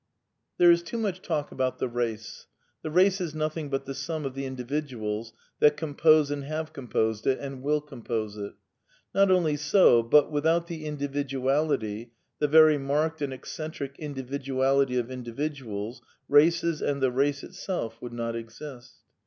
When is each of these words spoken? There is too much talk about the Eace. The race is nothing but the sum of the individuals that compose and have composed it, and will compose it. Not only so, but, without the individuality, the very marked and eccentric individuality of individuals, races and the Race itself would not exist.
There 0.57 0.71
is 0.71 0.81
too 0.81 0.97
much 0.97 1.21
talk 1.21 1.51
about 1.51 1.77
the 1.77 1.87
Eace. 1.87 2.47
The 2.81 2.89
race 2.89 3.21
is 3.21 3.35
nothing 3.35 3.69
but 3.69 3.85
the 3.85 3.93
sum 3.93 4.25
of 4.25 4.33
the 4.33 4.47
individuals 4.47 5.31
that 5.59 5.77
compose 5.77 6.31
and 6.31 6.43
have 6.45 6.73
composed 6.73 7.27
it, 7.27 7.37
and 7.37 7.61
will 7.61 7.81
compose 7.81 8.35
it. 8.35 8.53
Not 9.13 9.29
only 9.29 9.55
so, 9.57 10.01
but, 10.01 10.31
without 10.31 10.65
the 10.65 10.87
individuality, 10.87 12.13
the 12.39 12.47
very 12.47 12.79
marked 12.79 13.21
and 13.21 13.31
eccentric 13.31 13.99
individuality 13.99 14.97
of 14.97 15.11
individuals, 15.11 16.01
races 16.27 16.81
and 16.81 16.99
the 16.99 17.11
Race 17.11 17.43
itself 17.43 18.01
would 18.01 18.11
not 18.11 18.35
exist. 18.35 18.93